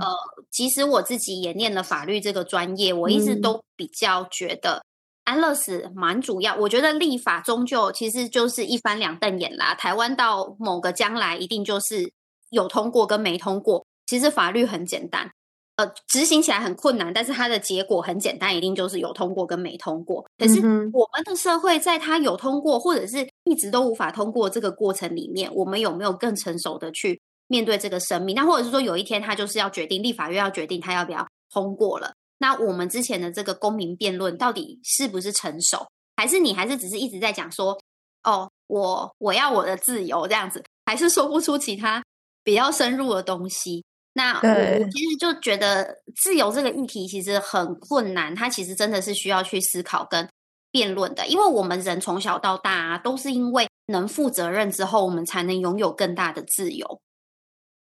[0.50, 4.82] 其实我自己也念了法律这个专业，我一直都比较觉得。
[5.24, 9.74] 安乐死蛮主要，我觉得立法终究其实就是一翻两瞪眼啦。
[9.74, 12.10] 台湾到某个将来一定就是
[12.50, 15.30] 有通过跟没通过，其实法律很简单，
[15.76, 20.24] 呃，执行起来很困难，但是它的结果很简单，一定就是有通过跟没通过。
[20.38, 20.60] 可是
[20.92, 28.36] 我们的社会在它有通过或者是一直都无法通过这个过程里面，我们有没有更成熟的去面对这个生命？
[28.36, 32.12] 那或者是说有一天他就是要决定，立法院要决定他要不要通过了？
[32.38, 35.86] 那我们之前的这个公民辩论到底是不是成熟？
[36.16, 37.76] 还是你还是只是一直在讲说，
[38.22, 42.00] 哦，我我要我的自由这样子，还是说不出其他
[42.44, 43.84] 比较深入的东西？
[44.14, 50.28] 那我其实就觉得自由这个议题其实很困难，它其实真的是需要去思考跟
[50.70, 57.00] 辩论的，因为我们人从小到大啊都是因为能负责任之后，我们才能拥有更大的自由。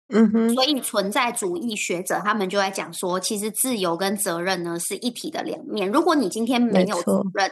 [0.08, 5.90] 嗯哼，所以存在主义学者他们就在讲说，其实自由跟责任呢是一体的两面。
[5.90, 7.50] 如果你今天没有责任，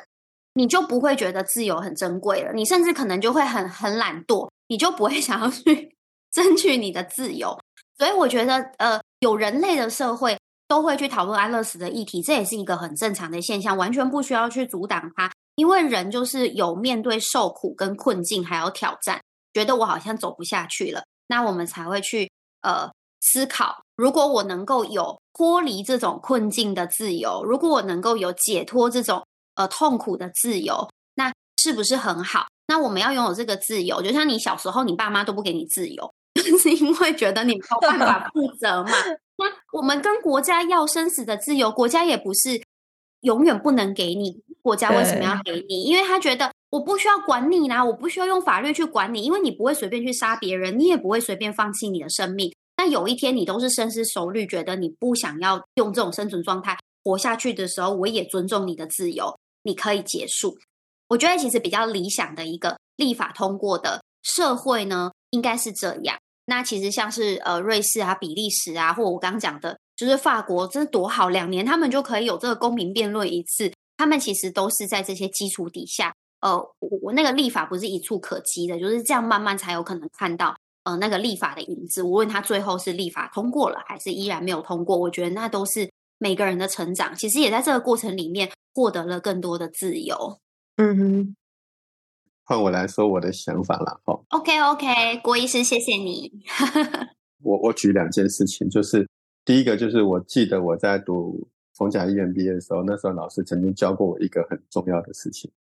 [0.55, 5.97] 你就不会觉得自由很珍贵了，你甚至可能就会很很懒惰，你就不会想要去
[6.31, 7.59] 争取你的自由。
[7.99, 19.21] 所以我觉得，呃，有人类的社会都会去讨论安乐死的议题，这也是一个很正常的现象，完全不需要去阻挡它，因为人就是有面对受苦跟困境还有挑战，
[19.53, 22.31] 觉得我好像走不下去了，那我们才会去。
[22.67, 29.23] 呃，思考，如果我能够有脱离这种困境的自由，如果我能够有解脱这种
[29.55, 32.47] 呃痛苦的自由，那是不是很好？
[32.67, 36.11] 那我们要拥有这个自由，就像你小时候，你爸妈都不给你自由，
[36.59, 38.91] 是因为觉得你没有办法负责嘛？
[39.37, 42.63] 那我们跟国家要生死的自由，国家也不是
[43.21, 44.43] 永远不能给你。
[44.63, 45.83] 国家为什么要给你？
[45.83, 46.51] 因为他觉得。
[46.71, 52.53] 我不需要管你啦，我不需要用法律去管你，因为你不会随便去杀别人，你也不会随便放弃你的生命。
[52.75, 60.57] 但有一天你都是深思熟虑，觉得你不想要用这种生存状态活下去的时候，我也尊重你的自由，你可以结束。
[61.07, 66.19] 我觉得其实比较理想的一个立法通过的社会呢，应该是这样。
[66.47, 73.73] 那其实像是呃瑞士啊、比利时啊，或我刚刚讲的，就是法国，真的多好，两年他们就可以有这个公民辩论一次。
[73.97, 76.13] 他们其实都是在这些基础底下。
[76.41, 82.03] 呃，我我那个立法不是一触可及的，就是这样慢慢才有可能看到呃那个立法的影子。
[82.03, 87.15] 无论他最后是立法通过了，还是依然没有通过，我觉得那都是每个人的成长。
[87.15, 90.39] 其实也在这个过程里面获得了更多的自由。
[90.77, 91.37] 嗯哼，
[92.45, 94.21] 换我来说我的想法了哈。
[94.31, 96.31] OK OK，郭医师，谢谢你。
[97.43, 99.09] 我我举两件事情，就是
[99.45, 105.51] 第一个就是我记得我在读逢甲医院毕业的时候，那时候老师曾经教过我一个很重要的事情。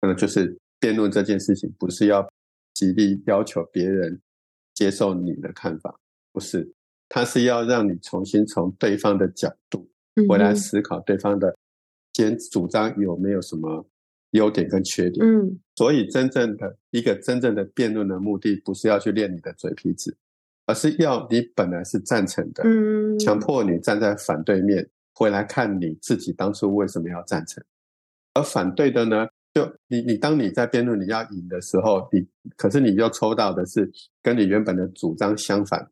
[0.00, 2.26] 可能就是辩论这件事情，不是要
[2.72, 4.20] 极力要求别人
[4.72, 5.98] 接受你的看法，
[6.32, 6.72] 不是，
[7.08, 9.90] 他是要让你重新从对方的角度
[10.28, 11.56] 回来思考对方的
[12.12, 13.84] 兼主张有没有什么
[14.30, 15.26] 优点跟缺点。
[15.26, 20.16] 嗯，所以真正的一个真正的辩论的目的，不是要去练你的嘴皮子，
[20.66, 27.62] 而是要你本来是赞成的，嗯，强迫你站在反对面，回来看你自己当初为什么要赞成，
[28.34, 29.26] 而反对的呢？
[29.54, 33.90] 就你你当你在辩论你要赢的时候，你可是你又抽到的是
[34.22, 35.90] 跟你原本的主张相反，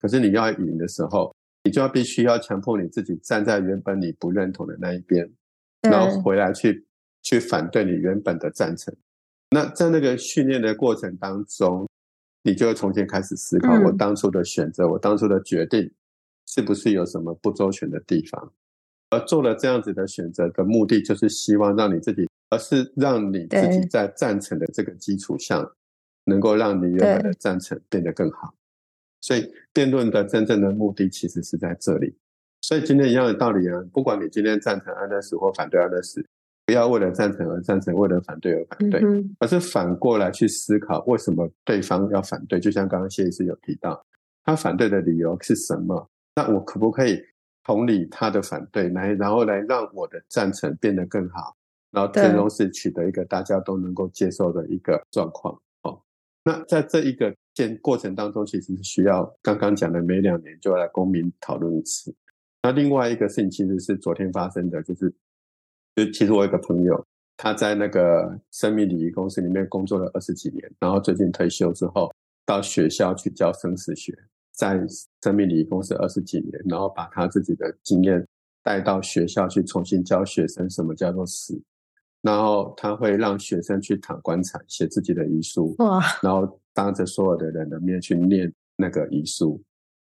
[0.00, 5.30] 可是你要赢的时候，你就要必须要强迫你自己站在原本你不认同的那一边，
[5.82, 6.84] 然后回来去
[7.22, 8.94] 去反对你原本的赞成。
[9.50, 11.88] 那在那个训练的过程当中，
[12.42, 15.90] 你就会重新开始思考我当初的选择，我当初的决定
[16.46, 18.52] 是不是有什么不周全的地方，
[19.10, 22.26] 而做了这样子的选择的目的，就是希望让你自己。
[22.52, 25.72] 而是让你自己在赞成的这个基础上，
[26.24, 28.52] 能够让你原本的赞成变得更好。
[29.20, 32.12] 所以辩论的真正的目的其实是在这里。
[32.62, 36.26] 所以今天一样的道理啊，不管你今天赞成安乐死或反对安乐死，
[36.70, 39.02] 不要为了赞成而赞成，为了反对而反对，
[39.40, 42.60] 而是反过来去思考为什么对方要反对。
[42.60, 44.06] 就像刚刚谢医师有提到，
[44.44, 46.08] 他反对的理由是什么？
[46.36, 47.20] 那我可不可以
[47.64, 51.56] 同理他的反对，来然后来让我的赞成变得更好？
[51.90, 55.52] 然后最终是取得一个大家都能够接受的一个状况
[55.82, 56.00] 哦。
[56.44, 62.14] 那在这一个建过程当中，其实是需要刚刚讲的每两年就要来公民讨论一次。
[62.62, 65.12] 那另外一个事情其实是昨天发生的，就是
[65.96, 72.12] 就其实我有一个朋友，他在那个生命礼仪公司里面工作了二十几年，然后最近退休之后
[72.46, 74.16] 到学校去教生死学，
[74.52, 74.80] 在
[75.22, 78.26] 生命礼仪公司二十几年，然后把他自己的经验
[78.62, 81.60] 带到学校去重新教学生什么叫做死。
[82.22, 86.02] 然后他会让学生去躺棺材，写自己的遗书，哇！
[86.22, 89.58] 然后当着所有的人的面去念那个遗书，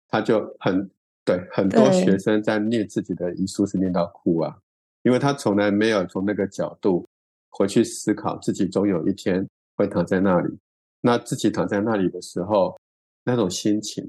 [0.09, 0.91] 他就很
[1.25, 4.59] 对很多学生在念自己的遗书是念到哭啊，
[5.09, 7.09] 因为他从来没有从那个角度
[7.49, 10.55] 回去思考自己总有一天会躺在那里，
[11.01, 12.79] 那自己躺在那里的时候
[13.25, 14.05] 那种心情，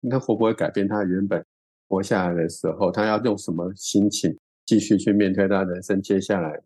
[0.00, 1.44] 那会不会改变他原本
[1.88, 6.62] 活下来的时候，他要用什么心情继续去面对他人生接下来？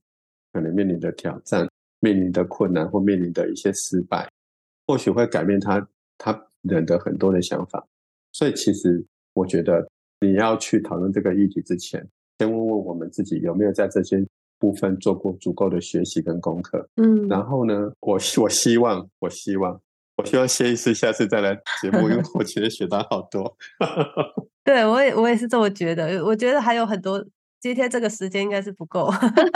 [0.52, 1.66] 可能面临的挑战、
[2.00, 4.30] 面临的困难或面临的一些失败，
[4.86, 5.88] 或许会改变他
[6.18, 7.82] 他人的很多的想法。
[8.32, 9.88] 所以，其实我觉得
[10.20, 12.06] 你要去讨论这个议题之前，
[12.40, 14.24] 先问问我们自己有没有在这些
[14.58, 16.88] 部分做过足够的学习跟功课。
[16.96, 19.78] 嗯，然后呢，我我希望，我希望，
[20.16, 23.54] 我希望谢医师下次再来节目，因为我觉得学到好多。
[24.64, 27.22] 对我也我也是这么觉得，我觉得还有很多。
[27.60, 29.10] 今天这个时间应该是不够，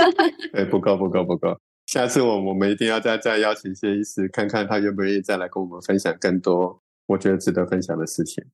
[0.52, 1.56] 对，不够，不够，不够。
[1.86, 8.44] 下次我我们一定要再再邀请谢医师，看看他愿不愿意再来跟我们分享更多我觉得值得分享的事情。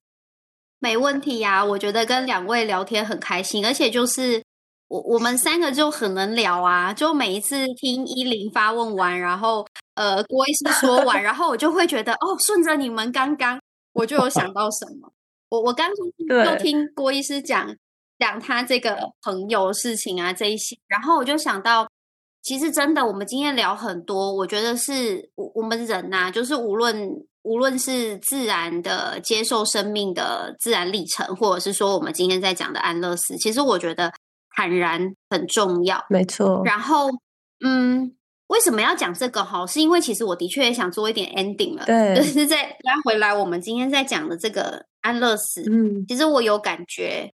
[0.80, 4.42] 没问题呀，我觉得跟两位聊天很开心，而且就是
[4.88, 9.64] 我我们三个就很能聊啊，就每一次听依林发问完，然后
[9.94, 13.60] 呃郭医师说完，然后我就会觉得哦，顺着你们刚刚，
[13.92, 15.12] 我就有想到什么。
[15.50, 15.96] 我我刚刚
[16.44, 17.76] 又听郭医师讲。
[18.20, 21.88] 讲他这个朋友事情啊，这一些，然后我就想到，
[22.42, 27.10] 其实真的，我们今天聊很多，我觉得是我我们人呐，就是无论
[27.42, 34.12] 无论是自然的接受生命的自然历程，或者是说我们今天在讲的安乐死，其实我觉得
[34.56, 35.00] 坦然
[35.30, 36.62] 很重要，没错。
[36.64, 37.08] 然后，
[37.64, 38.14] 嗯，
[38.48, 39.44] 为什么要讲这个？
[39.44, 47.32] 哈，是因为其实我的确也想做一点 ending 了，对， 就是在拉回来我们今天在讲的这个安乐死，嗯，其实我有感觉。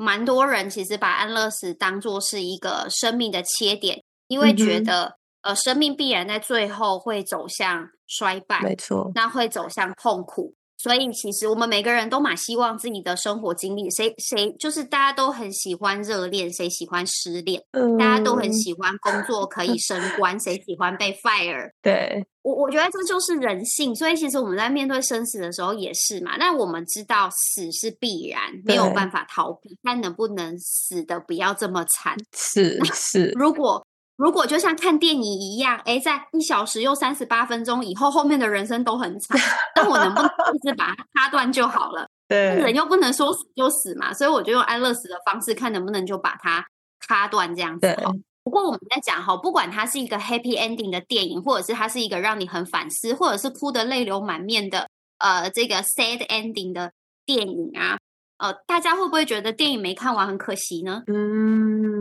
[0.00, 10.54] 蛮多人其实把安乐死当做是一个生命的切点，因为觉得呃生命必然在最后会走向衰败，没错，那会走向痛苦。
[10.80, 17.60] 所以其实我们每个人都蛮希望自己的生活经历，谁谁就是大家都很喜欢热恋，谁喜欢失恋，
[17.98, 21.72] 大家都很喜欢工作可以升官，谁喜欢被 fire？
[21.82, 22.24] 对。
[22.42, 26.36] 我我觉得这就是人性，所以其实我们在面对生死的时候也是嘛。
[26.38, 29.76] 但我们知道死是必然，没有办法逃避。
[29.82, 32.16] 但能不能死的不要这么惨？
[32.34, 33.32] 是是。
[33.36, 33.84] 如果
[34.18, 39.38] 如果就像看电影一样，哎，在一小时又三十八分钟以后，后面的人生都很惨，
[39.74, 42.06] 但我能不能一直把它掐断就好了？
[42.28, 46.66] 对，人又不能说死就死嘛，所以我就用安乐死的方式，看能不能就把它
[47.06, 47.96] 掐断这样子。
[48.42, 54.88] 不过我们在讲哈，不管它是一个 happy ending 的电影，或者是它是一个让你很反思，或者是哭得泪流满面的
[55.18, 56.90] 呃这个 sad ending 的
[57.26, 57.98] 电影啊，
[58.38, 61.02] 呃，大家会不会觉得电影没看完很可惜呢？
[61.08, 61.97] 嗯，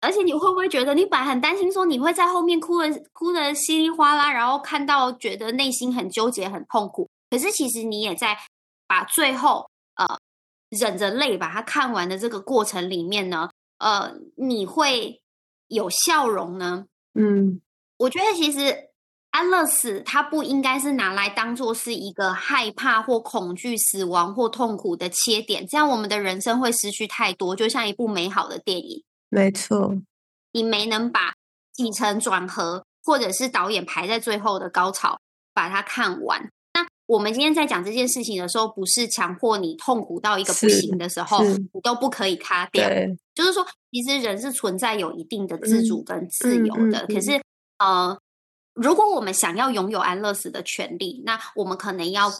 [0.00, 8.36] 而且你会不会觉得你本来很担心说你会在后面哭的哭的稀里哗啦，然后看到觉得内心很纠结很痛苦，可是其实你也在
[8.86, 10.18] 把最后呃
[10.70, 15.20] 忍着泪把它看完的这个过程里面呢，呃，你会。
[15.72, 17.60] 有笑容呢，嗯，
[17.96, 18.88] 我觉得其实
[19.30, 29.04] 安乐死它不应该是拿来当做是一个害怕或恐惧死亡或痛苦的切点，这样我们的人生会失去太多，就像一部美好的电影。
[29.30, 29.96] 没错，
[30.52, 31.32] 你没能把
[31.72, 35.18] 起承转合，或者是导演排在最后的高潮
[35.54, 36.50] 把它看完。
[36.74, 42.88] 那我们今天在讲这件事情的时候，不是强迫你痛苦到一个不行的时候，你都不可以卡掉。
[43.32, 47.06] 就是说，其实人是存在有一定的自主跟自由的。
[47.06, 47.40] 可是，
[47.78, 48.18] 呃，
[48.74, 52.32] 如果我们想要拥有安乐死的权利，那我们可能要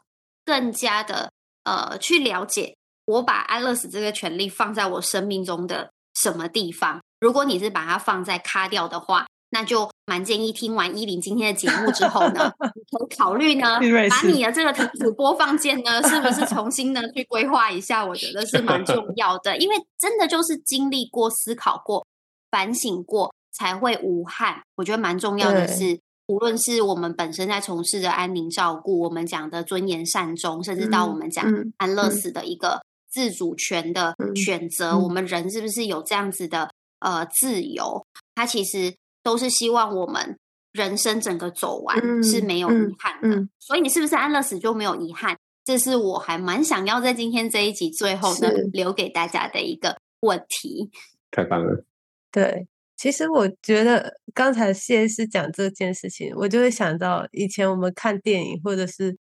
[0.45, 1.32] 更加的
[1.62, 5.93] 呃去了解，我把安乐死这个权利放在我生命中的。
[6.23, 7.01] 什么地方？
[7.21, 18.05] 如果你是把它放在卡掉的话，那就蛮建议听完依林今天的节目之后呢， 你可以考虑呢， 把你的这个停止播放键呢， 是不是重新呢去规划一下？
[18.05, 22.07] 我觉得是蛮重要的，因为真的就是经历过、思考过、
[22.51, 24.62] 反省过，才会无憾。
[24.77, 25.99] 我觉得蛮重要的是，
[26.29, 31.45] 无论是我们本身在从事的安宁照顾，我们讲的尊严善终，甚至到我们讲
[31.79, 32.81] 安乐死的一个。
[33.11, 38.06] 自主权的选择，我们人是不是有这样子的呃自由？
[38.34, 40.38] 他其实都是希望我们
[40.72, 43.48] 人生整个走完是没有遗憾的。
[43.58, 45.36] 所以你是不是安乐死就没有遗憾？
[45.64, 50.90] 这是我还蛮想要在今天这一集最后呢留给大家的一个问题。
[51.32, 51.84] 太棒了！
[52.30, 59.18] 对，其实我觉得刚才谢师讲这件事情，我就会想到以前我们看电影或者是。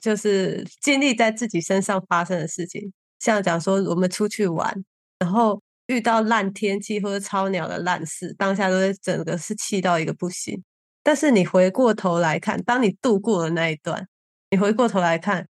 [0.00, 4.84] 就是经历在自己身上发生的事情，像讲说我们出去玩，
[5.18, 10.62] 然后遇到烂天气或者超鸟的烂事，当下都会整个是气到一个不行。
[11.02, 14.08] 但是你回过头来看，当你度过了那一段，
[14.50, 15.46] 你回过头来看，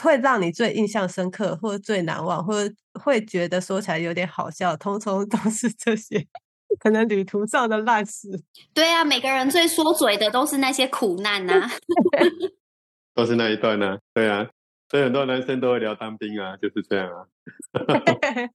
[0.00, 6.24] 会让你最印象深刻，或者最难忘，或者会觉得说起来有点好笑，通通都是这些
[6.78, 8.28] 可能旅途上的烂事。
[8.72, 11.68] 对啊，每个人最说嘴的都是那些苦难呐。
[13.14, 14.48] 都是那一段呢，对啊，
[14.90, 17.26] 所以很多男生都会聊当兵啊，就是这样啊。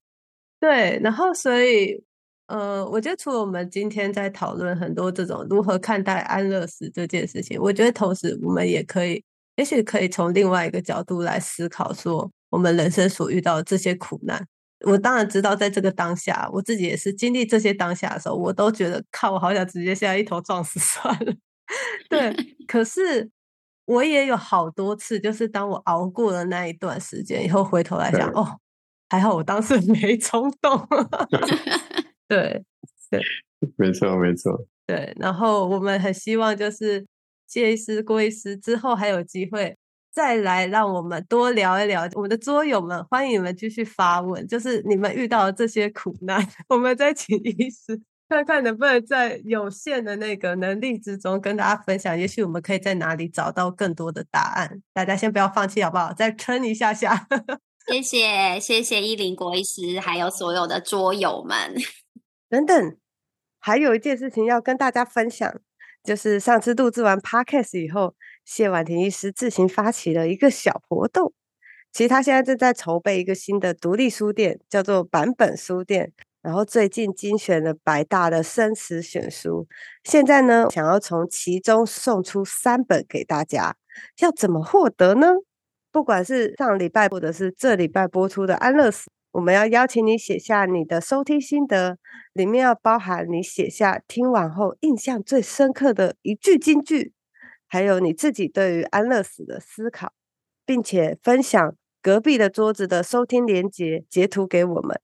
[0.60, 2.04] 对，然后所以，
[2.48, 9.24] 呃，我觉得除了我们今天在讨论很多这种如何看待安乐死这件事情，我觉得同时我们也可以，
[9.56, 14.46] 也许可以从另外一个角度来思考，说我们人生所遇到的这些苦难。
[14.86, 21.34] 我当然知道，在这个当下，我自己也是经历这些当下的时候，我都觉得靠，我好想直接现在一头撞死算了。
[22.10, 22.36] 对，
[22.68, 23.30] 可是。
[23.90, 28.60] 我也有好多次，就是当我熬过了那一段时间以后，回头来想，哦，
[29.10, 30.88] 还好我当时 没冲动。
[32.28, 32.64] 对
[33.10, 33.20] 对，
[33.78, 34.64] 没错没错。
[34.86, 37.04] 对，然后我们很希望就是
[37.48, 39.76] 谢医师、郭医师之后还有机会
[40.12, 42.08] 再来，让我们多聊一聊。
[42.14, 48.00] 我们的桌友们，欢迎你们继续发问，就是你们遇到这些苦难，我们再请医师。
[48.30, 54.82] 看看能不能在有限的那个能力之中跟大家分享，也许我们可以在哪里找到更多的答案。
[54.94, 56.14] 大家先不要放弃，好不好？
[56.14, 57.28] 再撑一下下。
[57.90, 61.74] 谢谢，谢谢依林国医师，还有所有的桌友们。
[62.48, 62.98] 等等，
[63.60, 65.52] 还有一件事情要跟大家分享，
[66.04, 68.14] 就是上次录制完 podcast 以后，
[68.46, 71.34] 谢婉婷医师自行发起了一个小活动。
[71.92, 76.14] 其实他现在正在筹备一个新的独立书店，叫做版本书店。
[76.42, 79.68] 然后最近精选了百大的生词选书，
[80.04, 83.76] 现在呢想要从其中送出三本给大家，
[84.22, 85.28] 要怎么获得呢？
[85.92, 91.98] 不管是上礼拜或者是这礼拜播出的安乐死，我们要邀请你写下你的收听心得，
[92.32, 97.12] 里面要包含你写下听完后印象最深刻的一句金句，
[97.68, 100.14] 还有你自己对于安乐死的思考，
[100.66, 105.02] 并且分享隔壁的桌子的收听连接截图给我们。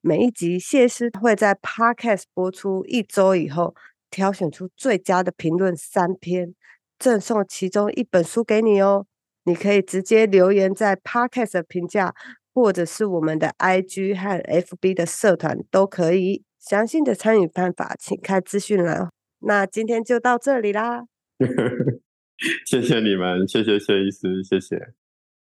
[0.00, 3.74] 每一集谢师会在 Podcast 播出一周以后，
[4.10, 6.54] 挑选出最佳的评论三篇，
[6.98, 9.06] 赠送其中一本书给你哦。
[9.44, 12.14] 你可以直接留言在 Podcast 的评价，
[12.52, 16.42] 或者是我们的 IG 和 FB 的社团都可以。
[16.58, 19.08] 详细的参与办法，请看资讯栏。
[19.38, 21.04] 那今天就到这里啦，
[22.66, 24.92] 谢谢你们，谢谢谢医师，谢谢。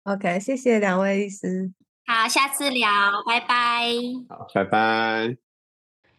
[0.04, 1.70] OK，谢谢两位医师。
[2.06, 2.88] 好，下次聊，
[3.26, 3.86] 拜拜。
[4.28, 5.36] 好，拜拜。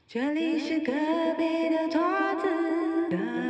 [0.07, 0.91] 这里是隔
[1.37, 2.01] 壁的桌
[2.41, 3.42] 子。